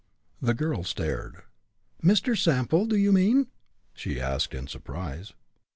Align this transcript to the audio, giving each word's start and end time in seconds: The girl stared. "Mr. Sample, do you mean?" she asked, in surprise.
The 0.41 0.55
girl 0.55 0.83
stared. 0.83 1.43
"Mr. 2.03 2.35
Sample, 2.35 2.87
do 2.87 2.95
you 2.95 3.11
mean?" 3.11 3.49
she 3.93 4.19
asked, 4.19 4.55
in 4.55 4.65
surprise. 4.65 5.33